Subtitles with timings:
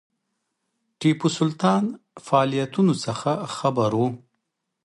[0.99, 1.83] ټیپو سلطان
[2.25, 4.07] فعالیتونو څخه خبر وو.